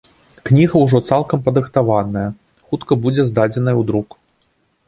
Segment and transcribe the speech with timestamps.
[0.49, 2.25] Кніга ўжо цалкам падрыхтаваная,
[2.71, 4.19] хутка будзе здадзеная ў друк.